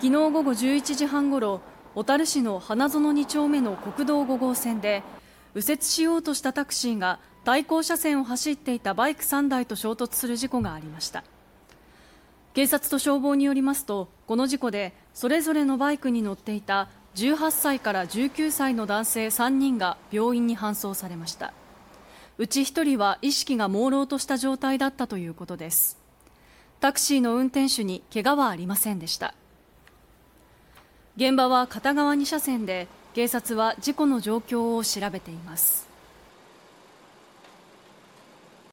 [0.00, 1.60] 昨日午後11時半ごろ
[1.94, 5.02] 小樽市の花園2丁目の国道5号線で
[5.54, 11.22] 右折しようとしたタクシーが対向車線を走っていたバイク3台と衝突する事故がありました。
[12.54, 21.52] 警察と消防によりますとこの事故でそれぞれのバイクに乗っていた18歳から19歳の男性3人が病院に搬送されました。
[22.36, 25.98] うち1人は意識が朦朧とした状態だったということです。
[26.80, 29.34] タクシーの運転手に怪我はありませんでした。
[31.16, 35.93] 現場は片側2車線で警察は事故の状況を調べています。